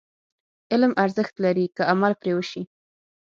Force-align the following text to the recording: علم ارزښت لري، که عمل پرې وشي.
علم 0.71 0.91
ارزښت 1.03 1.35
لري، 1.43 1.65
که 1.75 1.83
عمل 1.91 2.13
پرې 2.21 2.31
وشي. 2.35 2.63